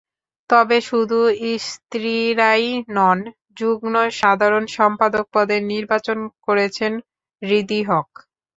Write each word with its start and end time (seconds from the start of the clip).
তবে 0.49 0.77
শুধু 0.81 1.19
স্ত্রীরাই 1.65 2.65
নন, 2.91 3.19
যুগ্ম 3.57 3.85
সাধারণ 4.19 4.63
সম্পাদক 4.77 5.25
পদে 5.33 5.57
নির্বাচন 5.71 6.17
করছেন 6.45 6.93
হৃদি 7.41 7.79
হক। 7.83 8.09